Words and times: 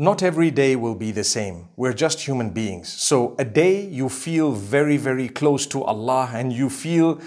Not 0.00 0.22
every 0.22 0.50
day 0.50 0.76
will 0.76 0.94
be 0.94 1.10
the 1.10 1.24
same. 1.24 1.68
We're 1.76 1.92
just 1.92 2.20
human 2.20 2.48
beings. 2.48 2.88
So 2.88 3.36
a 3.38 3.44
day 3.44 3.84
you 3.84 4.08
feel 4.08 4.52
very, 4.52 4.96
very 4.96 5.28
close 5.28 5.66
to 5.66 5.84
Allah 5.84 6.30
and 6.32 6.54
you 6.54 6.70
feel 6.70 7.20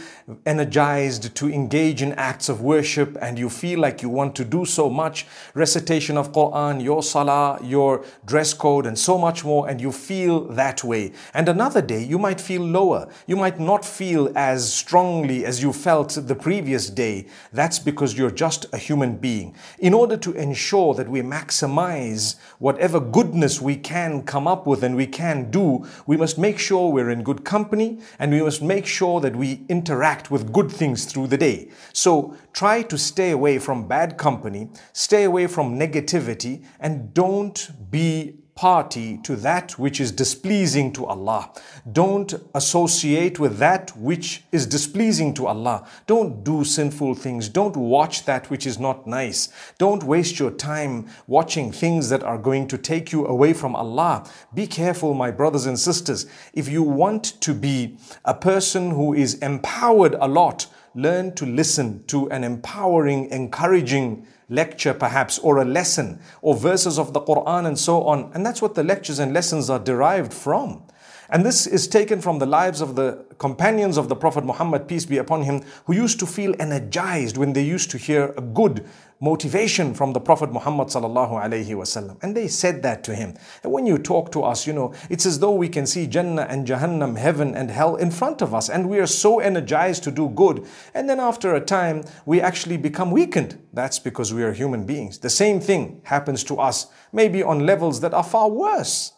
energized 0.47 1.35
to 1.35 1.53
engage 1.53 2.01
in 2.01 2.13
acts 2.13 2.49
of 2.49 2.61
worship 2.61 3.15
and 3.21 3.37
you 3.37 3.47
feel 3.47 3.79
like 3.79 4.01
you 4.01 4.09
want 4.09 4.35
to 4.37 4.43
do 4.43 4.65
so 4.65 4.89
much 4.89 5.27
recitation 5.53 6.17
of 6.17 6.31
Quran, 6.31 6.83
your 6.83 7.03
salah, 7.03 7.59
your 7.61 8.03
dress 8.25 8.55
code 8.55 8.87
and 8.87 8.97
so 8.97 9.19
much 9.19 9.45
more 9.45 9.69
and 9.69 9.79
you 9.79 9.91
feel 9.91 10.47
that 10.47 10.83
way. 10.83 11.11
And 11.35 11.47
another 11.47 11.81
day 11.83 12.03
you 12.03 12.17
might 12.17 12.41
feel 12.41 12.63
lower. 12.63 13.07
You 13.27 13.35
might 13.35 13.59
not 13.59 13.85
feel 13.85 14.31
as 14.35 14.73
strongly 14.73 15.45
as 15.45 15.61
you 15.61 15.73
felt 15.73 16.17
the 16.19 16.33
previous 16.33 16.89
day. 16.89 17.27
That's 17.51 17.77
because 17.77 18.17
you're 18.17 18.31
just 18.31 18.65
a 18.73 18.79
human 18.79 19.17
being. 19.17 19.53
In 19.77 19.93
order 19.93 20.17
to 20.17 20.31
ensure 20.31 20.95
that 20.95 21.07
we 21.07 21.21
maximize 21.21 22.37
whatever 22.63 22.97
goodness 22.97 23.59
we 23.59 23.75
can 23.75 24.23
come 24.23 24.47
up 24.47 24.65
with 24.65 24.83
and 24.83 24.95
we 24.95 25.05
can 25.05 25.51
do, 25.51 25.85
we 26.07 26.15
must 26.15 26.37
make 26.37 26.57
sure 26.57 26.89
we're 26.89 27.09
in 27.09 27.21
good 27.21 27.43
company 27.43 27.99
and 28.19 28.31
we 28.31 28.41
must 28.41 28.61
make 28.61 28.85
sure 28.85 29.19
that 29.19 29.35
we 29.35 29.65
interact 29.67 30.31
with 30.31 30.53
good 30.53 30.71
things 30.71 31.03
through 31.03 31.27
the 31.27 31.37
day. 31.37 31.69
So 31.91 32.37
try 32.53 32.81
to 32.83 32.97
stay 32.97 33.31
away 33.31 33.59
from 33.59 33.85
bad 33.85 34.17
company, 34.17 34.69
stay 34.93 35.25
away 35.25 35.47
from 35.47 35.77
negativity, 35.77 36.63
and 36.79 37.13
don't 37.13 37.69
be 37.91 38.42
party 38.55 39.17
to 39.23 39.35
that 39.37 39.79
which 39.79 39.99
is 39.99 40.11
displeasing 40.11 40.93
to 40.93 41.05
Allah. 41.05 41.51
Don't 41.91 42.33
associate 42.53 43.39
with 43.39 43.57
that 43.57 43.95
which 43.97 44.43
is 44.51 44.67
displeasing 44.67 45.33
to 45.35 45.47
Allah. 45.47 45.87
Don't 46.05 46.43
do 46.43 46.63
sinful 46.63 47.15
things. 47.15 47.49
Don't 47.49 47.75
watch 47.75 48.25
that 48.25 48.49
which 48.49 48.67
is 48.67 48.79
not 48.79 49.07
nice. 49.07 49.49
Don't 49.77 50.03
waste 50.03 50.37
your 50.39 50.51
time 50.51 51.07
watching 51.25 51.71
things 51.71 52.09
that 52.09 52.23
are 52.23 52.37
going 52.37 52.67
to 52.67 52.77
take 52.77 53.11
you 53.11 53.25
away 53.25 53.53
from 53.53 53.75
Allah. 53.75 54.29
Be 54.53 54.67
careful, 54.67 55.13
my 55.13 55.31
brothers 55.31 55.65
and 55.65 55.79
sisters. 55.79 56.27
If 56.53 56.69
you 56.69 56.83
want 56.83 57.41
to 57.41 57.53
be 57.53 57.97
a 58.23 58.33
person 58.33 58.91
who 58.91 59.13
is 59.13 59.35
empowered 59.35 60.13
a 60.15 60.27
lot, 60.27 60.67
learn 60.95 61.33
to 61.35 61.45
listen 61.45 62.03
to 62.05 62.29
an 62.29 62.43
empowering, 62.43 63.29
encouraging 63.31 64.27
lecture 64.53 64.93
perhaps 64.93 65.39
or 65.39 65.57
a 65.57 65.65
lesson 65.65 66.19
or 66.41 66.55
verses 66.55 66.99
of 66.99 67.13
the 67.13 67.21
Quran 67.21 67.65
and 67.65 67.77
so 67.77 68.03
on. 68.03 68.31
And 68.33 68.45
that's 68.45 68.61
what 68.61 68.75
the 68.75 68.83
lectures 68.83 69.19
and 69.19 69.33
lessons 69.33 69.69
are 69.69 69.79
derived 69.79 70.33
from. 70.33 70.83
And 71.29 71.43
this 71.43 71.65
is 71.65 71.87
taken 71.87 72.21
from 72.21 72.37
the 72.39 72.45
lives 72.45 72.79
of 72.79 72.95
the 72.95 73.25
companions 73.39 73.97
of 73.97 74.07
the 74.07 74.15
Prophet 74.15 74.45
Muhammad, 74.45 74.87
peace 74.87 75.05
be 75.05 75.17
upon 75.17 75.41
him, 75.41 75.63
who 75.85 75.93
used 75.93 76.19
to 76.19 76.27
feel 76.27 76.53
energized 76.59 77.37
when 77.37 77.53
they 77.53 77.63
used 77.63 77.89
to 77.91 77.97
hear 77.97 78.33
a 78.37 78.41
good 78.41 78.85
motivation 79.19 79.93
from 79.93 80.11
the 80.11 80.19
Prophet 80.19 80.51
Muhammad 80.51 80.89
sallallahu 80.89 81.41
alaihi 81.41 81.69
wasallam. 81.69 82.21
And 82.21 82.35
they 82.35 82.49
said 82.49 82.83
that 82.83 83.05
to 83.05 83.15
him. 83.15 83.35
And 83.63 83.71
when 83.71 83.85
you 83.85 83.97
talk 83.97 84.33
to 84.33 84.43
us, 84.43 84.67
you 84.67 84.73
know, 84.73 84.93
it's 85.09 85.25
as 85.25 85.39
though 85.39 85.53
we 85.53 85.69
can 85.69 85.85
see 85.87 86.07
Jannah 86.07 86.45
and 86.49 86.67
Jahannam, 86.67 87.17
heaven 87.17 87.55
and 87.55 87.71
hell 87.71 87.95
in 87.95 88.11
front 88.11 88.41
of 88.41 88.53
us, 88.53 88.69
and 88.69 88.89
we 88.89 88.99
are 88.99 89.07
so 89.07 89.39
energized 89.39 90.03
to 90.03 90.11
do 90.11 90.27
good. 90.27 90.67
And 90.93 91.09
then 91.09 91.21
after 91.21 91.55
a 91.55 91.61
time, 91.61 92.03
we 92.25 92.41
actually 92.41 92.75
become 92.75 93.11
weakened. 93.11 93.57
That's 93.71 93.97
because 93.97 94.33
we 94.33 94.42
are 94.43 94.53
human 94.53 94.85
beings. 94.85 95.19
The 95.19 95.29
same 95.29 95.59
thing 95.59 96.01
happens 96.05 96.43
to 96.45 96.59
us, 96.59 96.87
maybe 97.11 97.43
on 97.43 97.65
levels 97.65 98.01
that 98.01 98.13
are 98.13 98.23
far 98.23 98.49
worse. 98.49 99.13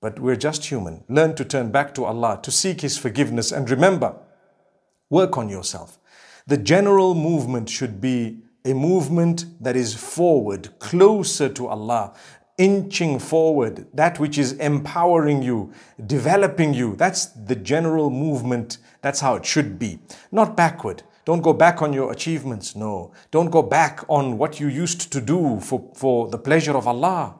But 0.00 0.18
we're 0.20 0.36
just 0.36 0.66
human. 0.66 1.04
Learn 1.08 1.34
to 1.34 1.44
turn 1.44 1.70
back 1.70 1.94
to 1.94 2.04
Allah, 2.04 2.40
to 2.42 2.50
seek 2.50 2.80
His 2.82 2.96
forgiveness, 2.96 3.52
and 3.52 3.68
remember, 3.68 4.14
work 5.10 5.36
on 5.36 5.48
yourself. 5.48 5.98
The 6.46 6.56
general 6.56 7.14
movement 7.14 7.68
should 7.68 8.00
be 8.00 8.38
a 8.64 8.74
movement 8.74 9.46
that 9.60 9.76
is 9.76 9.94
forward, 9.94 10.78
closer 10.78 11.48
to 11.48 11.66
Allah, 11.66 12.14
inching 12.58 13.18
forward, 13.18 13.86
that 13.94 14.18
which 14.18 14.36
is 14.36 14.52
empowering 14.54 15.42
you, 15.42 15.72
developing 16.06 16.74
you. 16.74 16.96
That's 16.96 17.26
the 17.26 17.54
general 17.56 18.10
movement. 18.10 18.78
That's 19.00 19.20
how 19.20 19.36
it 19.36 19.46
should 19.46 19.78
be. 19.78 20.00
Not 20.32 20.56
backward. 20.56 21.02
Don't 21.28 21.42
go 21.42 21.52
back 21.52 21.82
on 21.82 21.92
your 21.92 22.10
achievements. 22.10 22.74
No. 22.74 23.12
Don't 23.30 23.50
go 23.50 23.60
back 23.60 24.02
on 24.08 24.38
what 24.38 24.60
you 24.60 24.66
used 24.66 25.12
to 25.12 25.20
do 25.20 25.60
for, 25.60 25.92
for 25.94 26.26
the 26.26 26.38
pleasure 26.38 26.74
of 26.74 26.88
Allah 26.88 27.38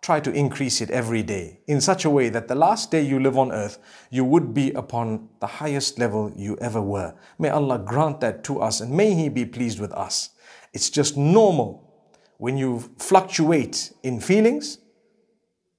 try 0.00 0.20
to 0.20 0.32
increase 0.32 0.80
it 0.80 0.88
every 0.88 1.22
day 1.22 1.60
in 1.66 1.82
such 1.82 2.06
a 2.06 2.08
way 2.08 2.30
that 2.30 2.48
the 2.48 2.54
last 2.54 2.90
day 2.90 3.02
you 3.02 3.20
live 3.20 3.36
on 3.36 3.52
earth, 3.52 3.78
you 4.08 4.24
would 4.24 4.54
be 4.54 4.72
upon 4.72 5.28
the 5.40 5.46
highest 5.46 5.98
level 5.98 6.32
you 6.34 6.56
ever 6.62 6.80
were. 6.80 7.14
May 7.38 7.50
Allah 7.50 7.78
grant 7.78 8.20
that 8.20 8.42
to 8.44 8.62
us 8.62 8.80
and 8.80 8.90
may 8.90 9.12
He 9.12 9.28
be 9.28 9.44
pleased 9.44 9.80
with 9.80 9.92
us. 9.92 10.30
It's 10.72 10.88
just 10.88 11.18
normal 11.18 11.92
when 12.38 12.56
you 12.56 12.90
fluctuate 12.96 13.92
in 14.02 14.18
feelings, 14.18 14.78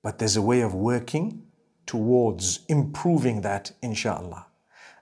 but 0.03 0.19
there's 0.19 0.37
a 0.37 0.43
way 0.43 0.61
of 0.61 0.75
working 0.75 1.41
towards 1.87 2.59
improving 2.67 3.41
that, 3.41 3.71
inshallah. 3.81 4.45